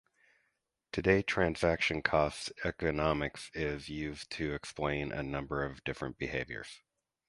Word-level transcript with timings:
Today, 0.91 1.21
transaction 1.21 2.01
cost 2.01 2.51
economics 2.63 3.51
is 3.53 3.87
used 3.87 4.31
to 4.31 4.55
explain 4.55 5.11
a 5.11 5.21
number 5.21 5.63
of 5.63 5.83
different 5.83 6.17
behaviours. 6.17 6.81